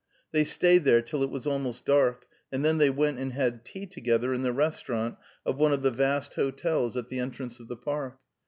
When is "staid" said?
0.45-0.83